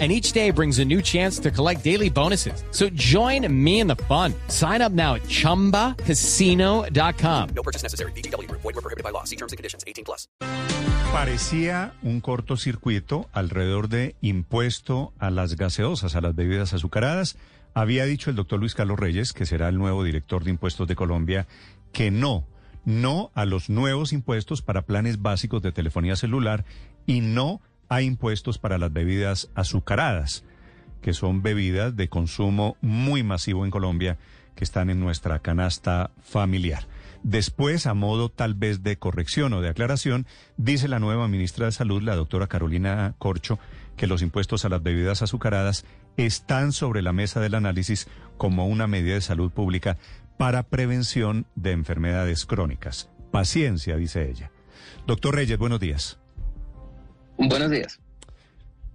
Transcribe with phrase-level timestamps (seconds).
[0.00, 2.64] and each day brings a new chance to collect daily bonuses.
[2.72, 4.34] So join me in the fun.
[4.48, 7.48] Sign up now at ChumbaCasino.com.
[7.54, 8.10] No purchase necessary.
[8.16, 8.50] BGW.
[8.50, 9.22] Void were prohibited by law.
[9.22, 9.84] See terms and conditions.
[9.86, 10.26] 18 plus.
[11.14, 17.36] Parecía un cortocircuito alrededor de impuesto a las gaseosas, a las bebidas azucaradas.
[17.72, 20.96] Había dicho el doctor Luis Carlos Reyes, que será el nuevo director de impuestos de
[20.96, 21.46] Colombia,
[21.92, 22.48] que no,
[22.84, 26.64] no a los nuevos impuestos para planes básicos de telefonía celular
[27.06, 30.44] y no hay impuestos para las bebidas azucaradas,
[31.02, 34.18] que son bebidas de consumo muy masivo en Colombia,
[34.54, 36.86] que están en nuestra canasta familiar.
[37.22, 41.72] Después, a modo tal vez de corrección o de aclaración, dice la nueva ministra de
[41.72, 43.58] Salud, la doctora Carolina Corcho,
[43.96, 45.84] que los impuestos a las bebidas azucaradas
[46.16, 49.96] están sobre la mesa del análisis como una medida de salud pública
[50.36, 53.10] para prevención de enfermedades crónicas.
[53.30, 54.50] Paciencia, dice ella.
[55.06, 56.18] Doctor Reyes, buenos días.
[57.36, 58.00] Buenos días.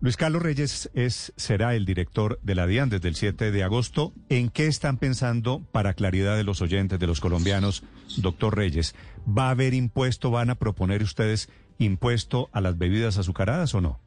[0.01, 4.13] Luis Carlos Reyes es, será el director de la DIAN desde el 7 de agosto.
[4.29, 7.83] ¿En qué están pensando, para claridad de los oyentes, de los colombianos,
[8.15, 8.95] doctor Reyes?
[9.27, 13.99] ¿Va a haber impuesto, van a proponer ustedes impuesto a las bebidas azucaradas o no?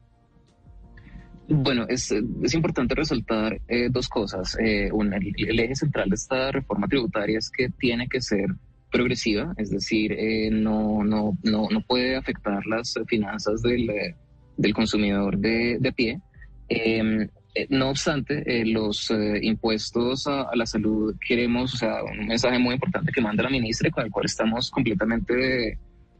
[1.47, 4.57] Bueno, es, es importante resaltar eh, dos cosas.
[4.59, 8.47] Eh, el, el, eje central de esta reforma tributaria es que tiene que ser
[8.91, 14.15] progresiva, es decir, eh, no, no, no, no puede afectar las finanzas del
[14.57, 16.21] del consumidor de, de pie.
[16.69, 22.27] Em, eh, no obstante, eh, los eh, impuestos a, la salud queremos, o sea, un
[22.27, 25.77] mensaje muy importante que manda la ministra y con el cual estamos completamente de,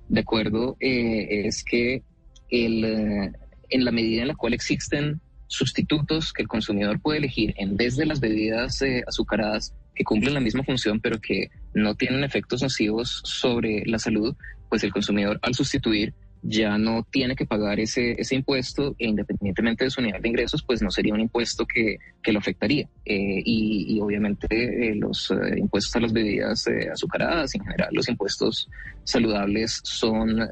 [0.09, 2.03] de acuerdo, es que
[2.49, 3.33] el,
[3.69, 7.95] en la medida en la cual existen sustitutos que el consumidor puede elegir en vez
[7.95, 13.21] de las bebidas azucaradas que cumplen la misma función pero que no tienen efectos nocivos
[13.23, 14.35] sobre la salud,
[14.69, 19.85] pues el consumidor al sustituir ya no tiene que pagar ese, ese impuesto e independientemente
[19.85, 22.87] de su nivel de ingresos, pues no sería un impuesto que, que lo afectaría.
[23.05, 28.69] Eh, y, obviamente eh, los eh, impuestos a las bebidas azucaradas, en general los impuestos
[29.03, 30.49] saludables son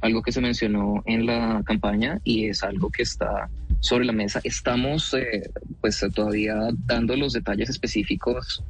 [0.00, 3.48] algo que se mencionó en la campaña y es algo que está
[3.80, 4.40] sobre la mesa.
[4.44, 5.16] Estamos
[5.80, 8.62] pues todavía dando los detalles específicos.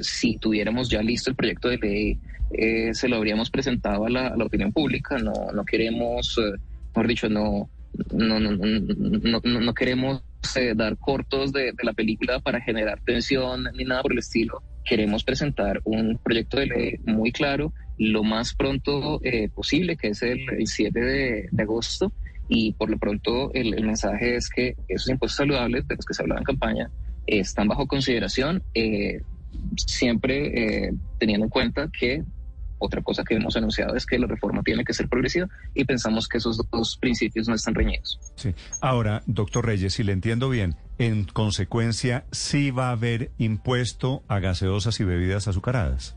[0.00, 2.18] si tuviéramos ya listo el proyecto de ley,
[2.54, 5.18] eh, se lo habríamos presentado a la, opinión pública.
[5.18, 6.58] No, no queremos, eh,
[6.88, 7.70] mejor dicho, no,
[8.12, 10.22] no, no, no, no queremos
[10.56, 14.62] eh, dar cortos de, la película para generar tensión ni nada por el estilo.
[14.84, 19.20] Queremos presentar un proyecto de ley muy claro lo más pronto
[19.54, 22.12] posible, que es el, 7 de, agosto.
[22.54, 26.22] Y por lo pronto el, mensaje es que esos impuestos saludables de los que se
[26.22, 26.90] hablaba en campaña
[27.26, 28.62] están bajo consideración,
[29.86, 32.22] siempre teniendo en cuenta que
[32.76, 36.28] otra cosa que hemos anunciado es que la reforma tiene que ser progresiva y pensamos
[36.28, 38.18] que esos dos principios no están reñidos.
[38.36, 38.54] Sí.
[38.80, 44.40] Ahora, doctor Reyes, si le entiendo bien, en consecuencia, sí va a haber impuesto a
[44.40, 46.16] gaseosas y bebidas azucaradas.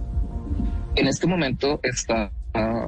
[0.95, 2.31] En este momento está,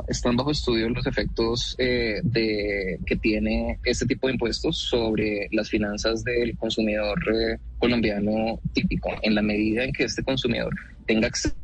[0.10, 5.70] están bajo estudio los efectos eh, de, que tiene este tipo de impuestos sobre las
[5.70, 9.10] finanzas del consumidor eh, colombiano típico.
[9.22, 10.76] En la medida en que este consumidor
[11.06, 11.56] tenga acceso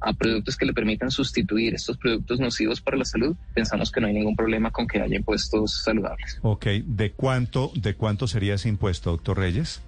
[0.00, 4.06] a productos que le permitan sustituir estos productos nocivos para la salud, pensamos que no
[4.06, 6.38] hay ningún problema con que haya impuestos saludables.
[6.42, 9.82] Ok, ¿de cuánto, de cuánto sería ese impuesto, doctor Reyes?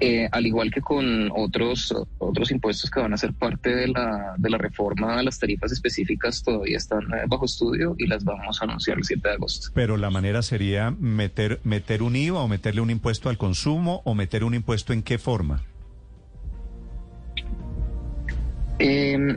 [0.00, 4.34] Eh, al igual que con otros, otros impuestos que van a ser parte de la,
[4.38, 8.64] de la reforma, las tarifas específicas todavía están eh, bajo estudio y las vamos a
[8.64, 9.70] anunciar el 7 de agosto.
[9.74, 14.14] Pero la manera sería meter, meter un IVA o meterle un impuesto al consumo o
[14.14, 15.64] meter un impuesto en qué forma?
[18.78, 19.36] Eh,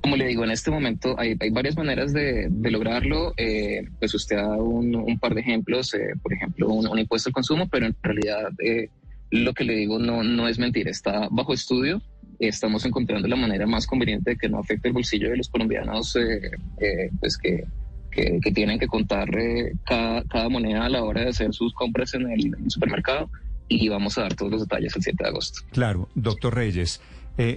[0.00, 3.34] como le digo, en este momento hay, hay varias maneras de, de lograrlo.
[3.36, 7.28] Eh, pues usted da un, un, par de ejemplos, eh, por ejemplo, un, un, impuesto
[7.28, 8.90] al consumo, pero en realidad eh,
[9.30, 12.02] lo que le digo no, no es mentira, está bajo estudio
[12.38, 16.14] estamos encontrando la manera más conveniente de que no afecte el bolsillo de los colombianos,
[16.16, 17.64] eh, eh, pues que,
[18.10, 22.14] que, tienen que contar eh, cada, cada, moneda a la hora de hacer sus compras
[22.14, 23.30] en el, supermercado
[23.68, 25.60] y vamos a dar todos los detalles el 7 de agosto.
[25.72, 27.00] Claro, doctor Reyes.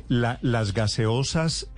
[0.09, 1.69] las gaseosas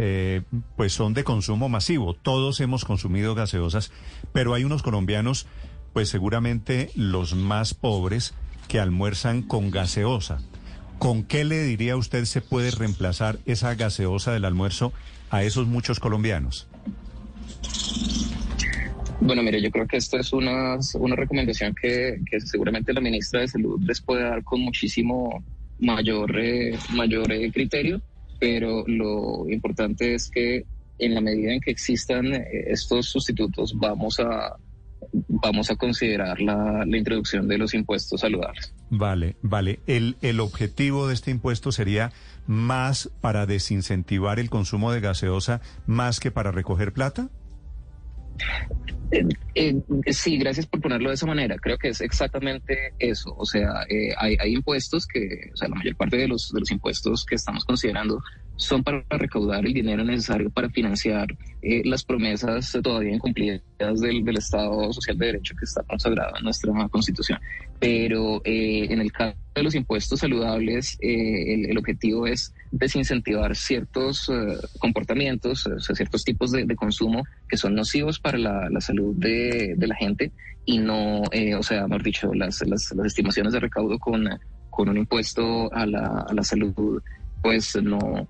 [0.76, 3.92] pues son de consumo masivo, todos hemos consumido gaseosas,
[4.32, 5.46] pero hay unos colombianos,
[5.94, 8.34] pues seguramente los más pobres,
[8.68, 10.40] que almuerzan con gaseosa.
[11.00, 14.94] ¿Con qué le diría usted se puede reemplazar esa gaseosa del almuerzo
[15.30, 16.68] a esos muchos colombianos?
[19.20, 23.48] Bueno, mire, yo creo que esto es una, una recomendación que, seguramente la ministra de
[23.48, 25.44] Salud les puede dar con muchísimo
[25.80, 28.02] mayor, eh, mayor eh, criterio,
[28.40, 30.66] pero lo importante es que
[31.00, 34.58] en la medida en que existan eh, estos sustitutos, vamos a,
[35.28, 38.74] vamos a considerar la, la, introducción de los impuestos saludables.
[38.90, 39.80] Vale, vale.
[39.86, 42.12] El, el objetivo de este impuesto sería
[42.48, 47.30] más para desincentivar el consumo de gaseosa más que para recoger plata?
[49.12, 51.56] Eh, eh, sí, gracias por ponerlo de esa manera.
[51.58, 53.34] Creo que es exactamente eso.
[53.38, 56.60] O sea, eh, hay, hay, impuestos que, o sea, la mayor parte de los, de
[56.60, 58.22] los impuestos que estamos considerando
[58.64, 61.28] son para recaudar el dinero necesario para financiar
[61.62, 63.62] eh, las promesas todavía incumplidas
[64.00, 67.40] del, del, Estado Social de Derecho que está consagrado en nuestra Constitución.
[67.80, 73.56] Pero eh, en el caso de los impuestos saludables, eh, el, el, objetivo es desincentivar
[73.56, 74.32] ciertos
[74.80, 79.14] comportamientos, o sea, ciertos tipos de, de, consumo que son nocivos para la, la salud
[79.16, 80.32] de, de, la gente
[80.66, 84.28] y no, o sea, mejor dicho, las, las, las, estimaciones de recaudo con,
[84.70, 87.02] con un impuesto a la, a la salud,
[87.42, 88.28] pues no,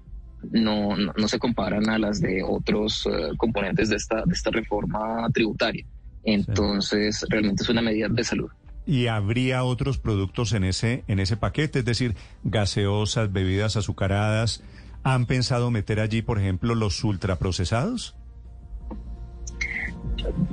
[0.51, 5.27] no, no, se comparan a las de otros eh, componentes de esta, de esta reforma
[5.33, 5.85] tributaria.
[6.23, 8.49] Entonces, realmente es una medida de salud.
[8.85, 11.79] ¿Y habría otros productos en ese, en ese paquete?
[11.79, 14.63] Es decir, gaseosas, bebidas azucaradas.
[15.03, 18.15] ¿Han pensado meter allí, por ejemplo, los ultraprocesados?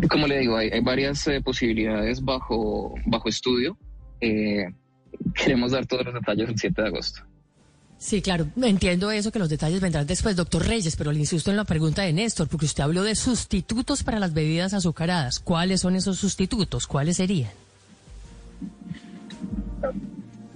[0.08, 3.76] Como le digo, hay, varias eh, posibilidades bajo, bajo estudio.
[4.20, 4.64] Eh,
[5.34, 7.22] queremos dar todos los detalles el 7 de agosto.
[8.00, 11.58] Sí, claro, entiendo eso, que los detalles vendrán después, doctor Reyes, pero le insisto en
[11.58, 15.38] la pregunta de Néstor, porque usted habló de sustitutos para las bebidas azucaradas.
[15.38, 16.86] ¿Cuáles son esos sustitutos?
[16.86, 17.50] ¿Cuáles serían?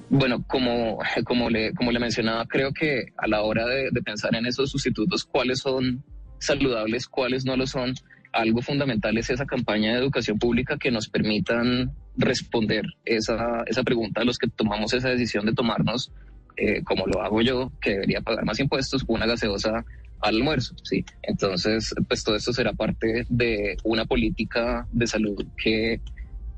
[0.08, 4.46] Bueno, como, como, le, como le mencionaba, creo que a la hora de, pensar en
[4.46, 6.02] esos sustitutos, cuáles son
[6.38, 7.92] saludables, cuáles no lo son,
[8.32, 14.22] algo fundamental es esa campaña de educación pública que nos permitan responder esa, esa pregunta
[14.22, 16.10] a los que tomamos esa decisión de tomarnos
[16.56, 19.84] eh, como lo hago yo, que debería pagar más impuestos, una gaseosa
[20.20, 21.04] al almuerzo, ¿sí?
[21.22, 26.00] Entonces, pues todo esto será parte de una política de salud que,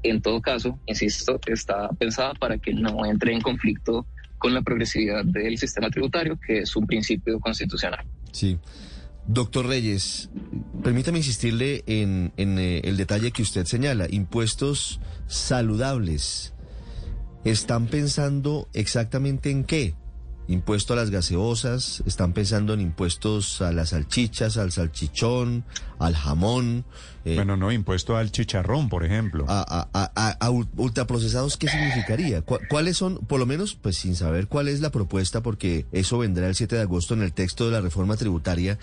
[0.02, 4.06] en todo caso, insisto, está pensada para que no entre en conflicto
[4.38, 8.04] con la progresividad del sistema tributario, que es un principio constitucional.
[8.32, 8.58] Sí.
[9.26, 10.30] Doctor Reyes,
[10.84, 16.54] permítame insistirle en, eh, el detalle que usted señala, impuestos saludables.
[17.46, 19.94] ¿Están pensando exactamente en qué?
[20.48, 25.64] Impuesto a las gaseosas, están pensando en impuestos a las salchichas, al salchichón,
[26.00, 26.84] al jamón.
[27.24, 29.44] Eh, bueno, no, impuesto al chicharrón, por ejemplo.
[29.48, 32.42] A, a, ultraprocesados, ¿qué significaría?
[32.42, 36.48] ¿Cuáles son, por lo menos, pues sin saber cuál es la propuesta, porque eso vendrá
[36.48, 38.76] el 7 de agosto en el texto de la reforma tributaria?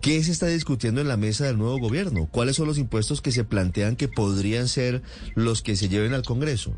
[0.00, 2.28] ¿Qué se está discutiendo en la mesa del nuevo gobierno?
[2.30, 5.02] ¿Cuáles son los impuestos que se plantean que podrían ser
[5.34, 6.76] los que se lleven al Congreso?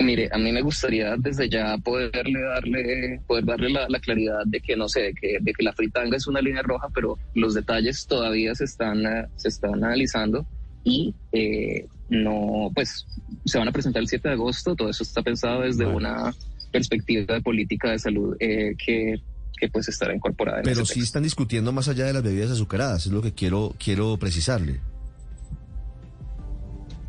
[0.00, 4.76] Mire, a mí me gustaría desde ya poderle darle, poder darle la, claridad de que
[4.76, 8.06] no sé, de que, de que la fritanga es una línea roja, pero los detalles
[8.06, 9.02] todavía se están,
[9.36, 10.46] se están analizando
[10.84, 13.06] y eh, no, pues
[13.44, 14.76] se van a presentar el 7 de agosto.
[14.76, 16.32] Todo eso está pensado desde una
[16.70, 19.20] perspectiva de política de salud eh, que
[19.58, 20.58] que pues estará incorporada.
[20.58, 23.74] En Pero sí están discutiendo más allá de las bebidas azucaradas, es lo que quiero
[23.82, 24.80] quiero precisarle.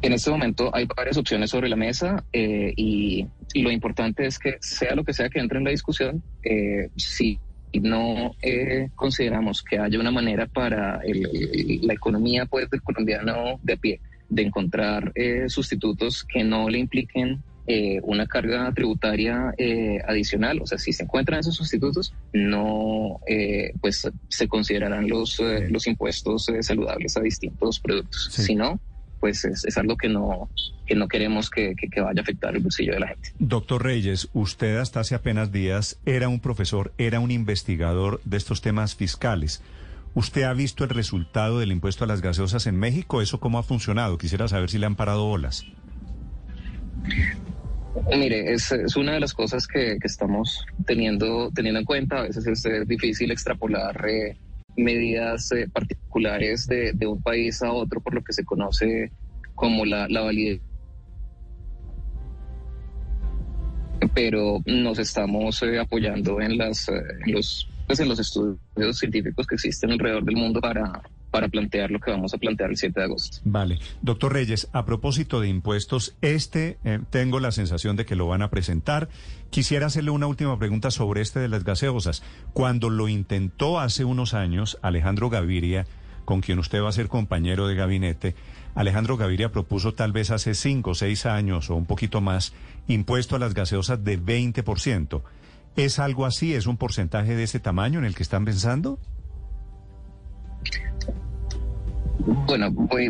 [0.01, 4.58] En este momento hay varias opciones sobre la mesa eh, y, lo importante es que
[4.62, 7.39] sea lo que sea que entre en la discusión, eh, si
[7.74, 14.00] no eh, consideramos que haya una manera para la economía pues, del colombiano de pie
[14.29, 15.12] de encontrar
[15.48, 17.41] sustitutos que no le impliquen
[18.03, 19.53] una carga tributaria
[20.08, 20.62] adicional.
[20.62, 23.20] O sea, si se encuentran esos sustitutos, no,
[23.82, 28.29] pues se considerarán los, los impuestos saludables a distintos productos.
[28.32, 28.79] Si no,
[29.19, 30.49] pues es, algo que no,
[30.85, 33.31] que no queremos que, vaya a afectar el bolsillo de la gente.
[33.39, 38.61] Doctor Reyes, usted hasta hace apenas días era un profesor, era un investigador de estos
[38.61, 39.61] temas fiscales.
[40.15, 43.21] ¿Usted ha visto el resultado del impuesto a las gaseosas en México?
[43.21, 44.17] ¿Eso cómo ha funcionado?
[44.17, 45.65] Quisiera saber si le han parado bolas.
[48.15, 52.19] Mire, es, es una de las cosas que, que estamos teniendo, teniendo en cuenta.
[52.19, 54.38] A veces es difícil extrapolar eh,
[54.75, 59.11] medidas eh, particulares de, un país a otro por lo que se conoce
[59.55, 60.61] como la, la validez.
[64.13, 69.55] Pero nos estamos eh, apoyando en, las, eh, los, pues en los estudios científicos que
[69.55, 71.01] existen alrededor del mundo para,
[71.39, 73.38] para plantear lo que vamos a plantear el 7 de agosto.
[73.46, 73.79] Vale.
[74.01, 78.41] Doctor Reyes, a propósito de impuestos, este eh, tengo la sensación de que lo van
[78.41, 79.08] a presentar.
[79.50, 82.24] Quisiera hacerle una última pregunta sobre este de las gaseosas.
[82.51, 85.88] Cuando lo intentó hace unos años Alejandro Gaviria,
[86.25, 88.36] con quien usted va a ser compañero de gabinete,
[88.75, 92.51] Alejandro Gaviria propuso tal vez hace cinco o seis años o un poquito más
[92.89, 95.22] impuesto a las gaseosas de 20%.
[95.77, 96.53] ¿Es algo así?
[96.53, 99.00] ¿Es un porcentaje de ese tamaño en el que están pensando?
[102.19, 103.09] Bueno, voy,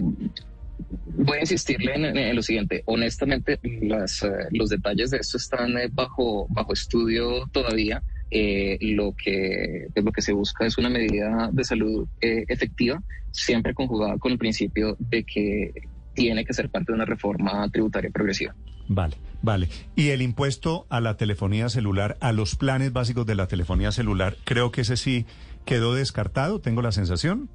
[1.17, 2.83] voy a insistirle en, lo siguiente.
[2.85, 8.01] Honestamente, las, eh, los detalles de esto están eh, bajo, bajo estudio todavía.
[8.31, 13.01] Eh, lo que lo que se busca es una medida de salud eh, efectiva,
[13.31, 15.73] siempre conjugada con el principio de que
[16.13, 18.53] tiene que ser parte de una reforma tributaria progresiva.
[18.87, 19.69] Vale, vale.
[19.95, 24.35] Y el impuesto a la telefonía celular, a los planes básicos de la telefonía celular,
[24.43, 25.25] creo que ese sí
[25.65, 27.49] quedó descartado, tengo la sensación.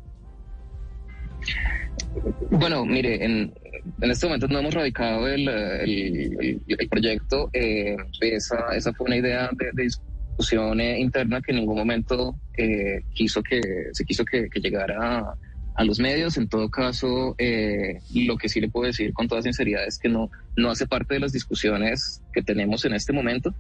[2.51, 3.53] Bueno, mire, en,
[4.01, 7.51] este momento no hemos radicado el, proyecto.
[7.53, 13.03] Eh, esa, fue una idea de, de discusión eh, interna que en ningún momento eh,
[13.13, 13.61] quiso que
[13.93, 15.35] se quiso que, llegara
[15.75, 16.37] a, los medios.
[16.37, 20.31] En todo caso, lo que sí le puedo decir con toda sinceridad es que no,
[20.57, 23.53] no hace parte de las discusiones que tenemos en este momento.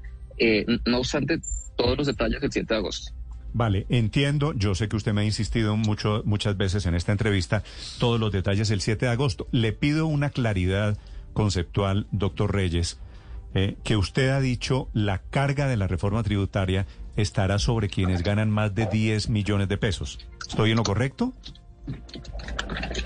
[0.86, 1.40] No obstante,
[1.76, 3.12] todos los detalles del 7 de agosto.
[3.54, 4.52] Vale, entiendo.
[4.52, 7.62] Yo sé que usted me ha insistido mucho, muchas veces en esta entrevista,
[8.00, 9.46] todos los detalles el 7 de agosto.
[9.52, 10.98] Le pido una claridad
[11.32, 12.98] conceptual, doctor Reyes,
[13.54, 18.50] eh, que usted ha dicho la carga de la reforma tributaria estará sobre quienes ganan
[18.50, 20.18] más de 10 millones de pesos.
[20.48, 21.32] ¿Estoy en lo correcto?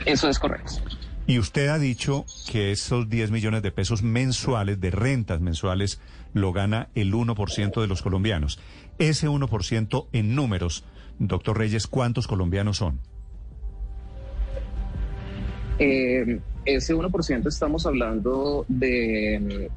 [0.07, 0.73] Eso es correcto.
[1.29, 6.01] Y usted ha dicho que esos 10 millones de pesos mensuales, de rentas mensuales,
[6.33, 8.59] lo gana el 1% de los colombianos.
[8.99, 10.85] Ese 1% en números,
[11.19, 12.99] doctor Reyes, ¿cuántos colombianos son?
[15.79, 19.71] Eh, ese 1% estamos hablando de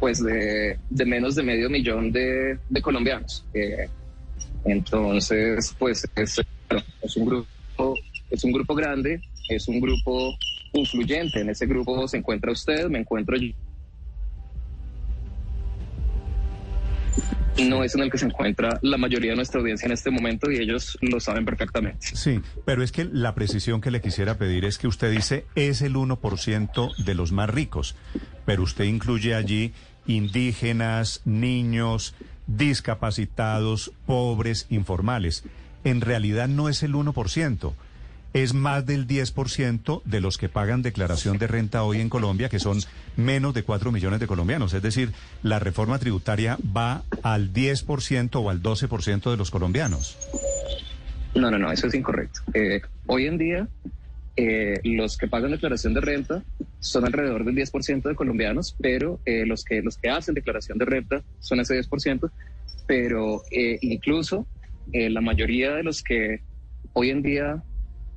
[0.00, 3.44] pues de, menos de medio millón de, de colombianos.
[3.52, 3.90] Eh,
[4.64, 6.40] entonces, pues es,
[7.02, 7.94] es, un grupo,
[8.30, 10.34] es un grupo grande, es un grupo
[10.72, 11.40] influyente.
[11.40, 13.52] En ese grupo se encuentra usted, me encuentro yo.
[17.64, 20.50] no es en el que se encuentra la mayoría de nuestra audiencia en este momento
[20.50, 22.06] y ellos lo saben perfectamente.
[22.14, 25.82] Sí, pero es que la precisión que le quisiera pedir es que usted dice es
[25.82, 27.96] el 1% de los más ricos,
[28.44, 29.72] pero usted incluye allí
[30.06, 32.14] indígenas, niños,
[32.46, 35.44] discapacitados, pobres, informales.
[35.84, 37.72] En realidad no es el 1%
[38.42, 42.58] es más del 10% de los que pagan declaración de renta hoy en Colombia, que
[42.58, 42.78] son
[43.16, 44.74] menos de 4 millones de colombianos.
[44.74, 50.16] Es decir, la reforma tributaria va al 10% o al 12% de los colombianos.
[51.34, 52.40] No, no, no, eso es incorrecto.
[52.54, 53.68] Eh, hoy en día,
[54.36, 56.44] eh, los que pagan declaración de renta
[56.80, 60.84] son alrededor del 10% de colombianos, pero eh, los, que, los que hacen declaración de
[60.84, 62.30] renta son ese 10%,
[62.86, 64.46] pero incluso
[64.90, 66.40] la mayoría de los que
[66.94, 67.62] hoy en día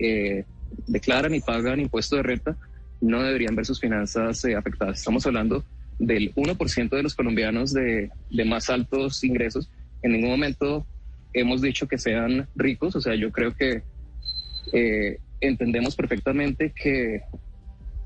[0.01, 0.45] eh,
[0.87, 2.57] declaran y pagan impuesto de renta
[3.01, 4.99] no deberían ver sus finanzas eh, afectadas.
[4.99, 5.65] Estamos hablando
[5.99, 9.69] del 1% de los colombianos de, de, más altos ingresos.
[10.03, 10.85] En ningún momento
[11.33, 13.83] hemos dicho que sean ricos, o sea, yo creo que
[14.73, 17.21] eh, entendemos perfectamente que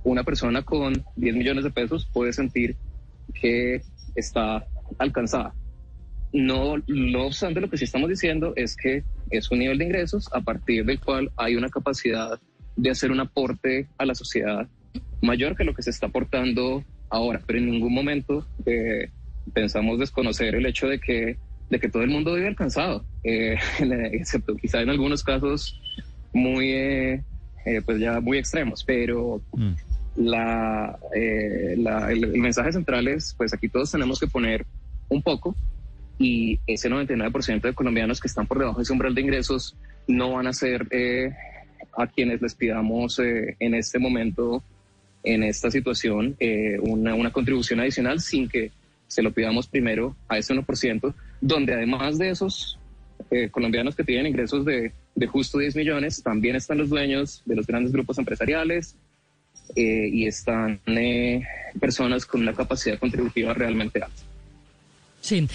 [0.04, 2.76] una persona con 10 millones de pesos puede sentir
[3.34, 3.82] que
[4.16, 4.66] está
[4.98, 5.54] alcanzada.
[6.32, 10.30] No, no obstante, lo que sí estamos diciendo es que es un nivel de ingresos
[10.34, 12.40] a partir del cual hay una capacidad
[12.76, 14.68] de hacer un aporte a la sociedad
[15.22, 19.10] mayor que lo que se está aportando ahora, pero en ningún momento eh,
[19.54, 21.38] pensamos desconocer el hecho de que,
[21.70, 23.58] de que todo el mundo vive alcanzado, eh,
[24.12, 25.80] excepto quizá en algunos casos
[26.34, 27.24] muy, eh,
[27.86, 29.74] pues ya muy extremos, pero mm.
[30.18, 31.00] la,
[31.78, 34.66] la el, el mensaje central es, pues aquí todos tenemos que poner
[35.10, 35.56] un poco
[36.18, 39.76] y ese 99% de colombianos que están por debajo de ese umbral de ingresos
[40.08, 41.32] no van a ser eh,
[41.98, 44.64] a quienes les pidamos eh, en este momento,
[45.24, 48.72] en esta situación, eh, una, una, contribución adicional sin que
[49.08, 52.80] se lo pidamos primero a ese 1%, donde además de esos
[53.52, 57.66] colombianos que tienen ingresos de, de justo 10 millones, también están los dueños de los
[57.66, 58.96] grandes grupos empresariales,
[59.76, 60.80] y están
[61.80, 64.25] personas con una capacidad contributiva realmente alta.
[65.26, 65.48] Sí,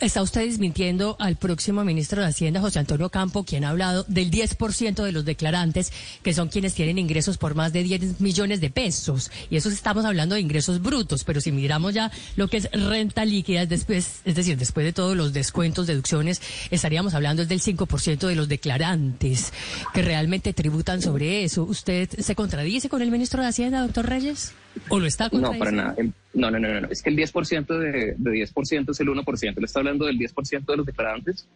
[0.00, 4.32] está usted desmintiendo al próximo ministro de Hacienda, José Antonio Campo, quien ha hablado del
[4.32, 5.92] 10% de los declarantes,
[6.24, 9.30] que son quienes tienen ingresos por más de 10 millones de pesos.
[9.48, 13.24] Y eso estamos hablando de ingresos brutos, pero si miramos ya lo que es renta
[13.24, 18.34] líquida, después, es decir, después de todos los descuentos, deducciones, estaríamos hablando del 5% de
[18.34, 19.52] los declarantes
[19.94, 21.62] que realmente tributan sobre eso.
[21.62, 24.52] ¿Usted se contradice con el ministro de Hacienda, doctor Reyes?
[24.88, 25.94] ¿O lo está No, para nada.
[26.34, 26.88] No, no, no, no.
[26.88, 29.56] Es que el 10% de, de 10% es el 1%.
[29.56, 31.48] Le está hablando del 10% de los declarantes,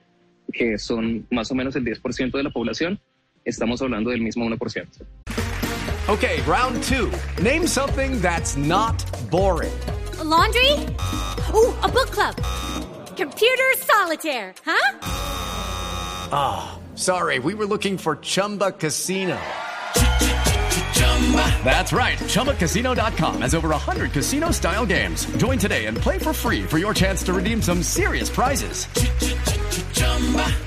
[0.52, 3.00] que son más o menos el 10% de la población.
[3.44, 4.86] Estamos hablando del mismo 1%.
[6.08, 7.10] Okay, round two.
[7.42, 8.94] Name something that's not
[9.28, 9.72] boring.
[10.20, 10.72] A laundry?
[11.52, 12.36] Ooh, a book club.
[13.16, 14.98] Computer solitaire, huh?
[16.32, 19.36] Ah, sorry, we were looking for Chumba Casino.
[21.64, 22.18] That's right.
[22.18, 25.26] ChumbaCasino.com has over 100 casino style games.
[25.38, 28.86] Join today and play for free for your chance to redeem some serious prizes.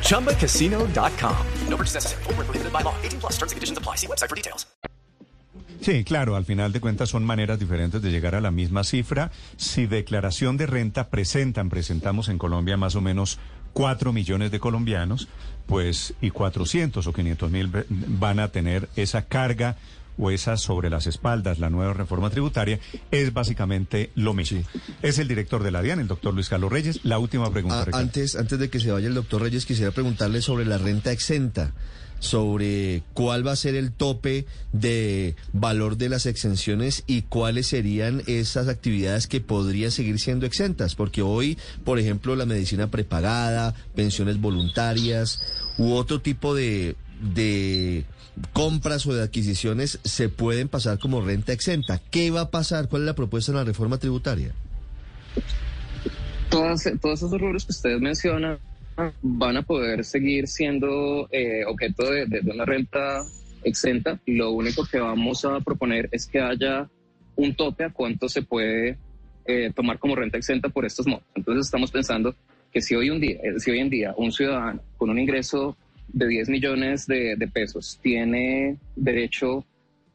[0.03, 1.37] ChumbaCasino.com.
[1.69, 2.23] No purchase necessary.
[2.27, 2.93] Were prohibited by law.
[3.03, 3.95] 18 plus terms and conditions apply.
[3.95, 4.65] See website for details.
[5.81, 9.31] Sí, claro, al final de cuentas son maneras diferentes de llegar a la misma cifra.
[9.55, 13.39] Si declaración de renta presentan, presentamos en Colombia más o menos
[13.73, 15.29] 4 millones de colombianos,
[15.67, 19.77] pues y 400 o 500 mil van a tener esa carga
[20.19, 24.61] o esa sobre las espaldas, la nueva reforma tributaria, es básicamente lo mismo.
[25.01, 26.99] Es el director de la DIAN, el doctor Luis Carlos Reyes.
[27.03, 27.85] La última pregunta.
[27.91, 31.11] Ah, antes, antes de que se vaya el doctor Reyes, quisiera preguntarle sobre la renta
[31.11, 31.73] exenta,
[32.19, 38.21] sobre cuál va a ser el tope de valor de las exenciones y cuáles serían
[38.27, 44.41] esas actividades que podrían seguir siendo exentas, porque hoy, por ejemplo, la medicina prepagada, pensiones
[44.41, 45.41] voluntarias
[45.77, 48.03] u otro tipo de, de
[48.53, 51.99] compras o de adquisiciones se pueden pasar como renta exenta.
[52.11, 52.89] ¿Qué va a pasar?
[52.89, 54.53] ¿Cuál es la propuesta en la reforma tributaria?
[56.49, 58.59] Todas, todos esos rubros que ustedes mencionan
[59.21, 63.23] van a poder seguir siendo eh, objeto de, una renta
[63.63, 64.19] exenta.
[64.25, 66.89] Lo único que vamos a proponer es que haya
[67.35, 68.97] un tope a cuánto se puede
[69.45, 71.23] eh, tomar como renta exenta por estos modos.
[71.35, 72.35] Entonces estamos pensando
[72.71, 75.77] que si hoy, un día, eh, si hoy en día un ciudadano con un ingreso
[76.13, 79.65] de 10 millones de, de pesos tiene derecho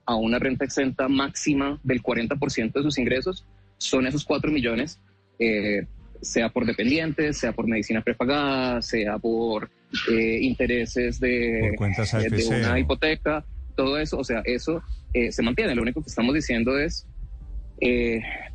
[0.07, 3.47] a una renta exenta máxima del 40% de sus ingresos,
[3.79, 5.01] son esos 4 millones,
[5.39, 5.87] eh,
[6.21, 9.71] sea por dependientes, sea por medicina prepagada, sea por
[10.11, 13.45] eh, intereses de, Por eh, de una hipoteca,
[13.77, 15.75] todo eso, o sea, eso se mantiene.
[15.77, 17.07] Lo único que estamos diciendo es,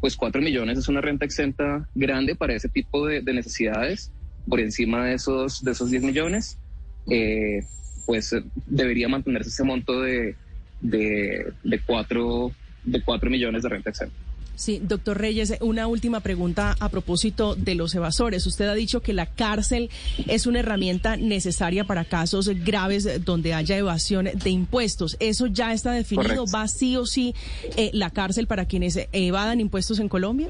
[0.02, 4.12] pues 4 millones es una renta exenta grande para ese tipo de, de necesidades,
[4.47, 6.60] por encima de esos, de esos 10 millones,
[7.09, 7.63] eh,
[8.05, 10.35] pues eh, debería mantenerse ese monto de,
[10.81, 12.51] de, de, 4,
[12.85, 14.15] de 4 millones de renta exenta.
[14.59, 18.45] Sí, doctor Reyes, una última pregunta a propósito de los evasores.
[18.45, 19.89] Usted ha dicho que la cárcel
[20.27, 25.15] es una herramienta necesaria para casos graves donde haya evasión de impuestos.
[25.21, 26.29] ¿Eso ya está definido?
[26.29, 26.57] Correcto.
[26.57, 27.33] ¿Va sí o sí
[27.77, 30.49] eh, la cárcel para quienes evadan impuestos en Colombia?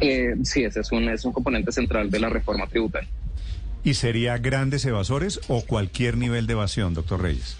[0.00, 3.08] Eh, sí, ese es un, es un componente central de la reforma tributaria.
[3.86, 7.56] ¿Y sería grandes evasores o cualquier nivel de evasión, doctor Reyes?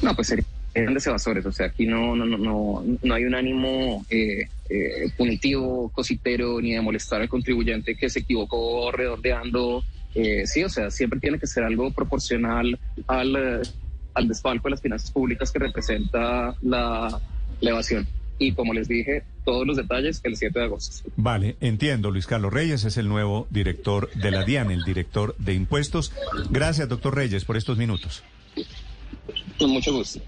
[0.00, 1.44] No, pues serían grandes evasores.
[1.44, 6.72] O sea, aquí no, no, no, no, hay un ánimo eh, eh, punitivo, cositero, ni
[6.72, 9.84] de molestar al contribuyente que se equivocó redondeando.
[10.14, 13.62] Eh, sí, o sea, siempre tiene que ser algo proporcional al, eh,
[14.14, 17.20] al desfalco de las finanzas públicas que representa la
[17.60, 18.08] evasión.
[18.40, 21.08] Y como les dije, todos los detalles el 7 de agosto.
[21.16, 22.10] Vale, entiendo.
[22.10, 26.10] Luis Carlos Reyes es el nuevo director de la DIAN, el director de impuestos.
[26.48, 28.22] Gracias, doctor Reyes, por estos minutos.
[29.58, 30.20] Con mucho gusto.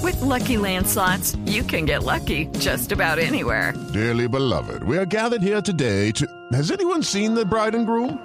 [0.00, 3.74] With Lucky Land slots, you can get lucky just about anywhere.
[3.92, 6.26] Dearly beloved, we are gathered here today to.
[6.52, 8.18] Has anyone seen the bride and groom?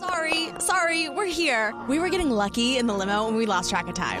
[0.00, 1.72] Sorry, sorry, we're here.
[1.88, 4.20] We were getting lucky in the limo and we lost track of time.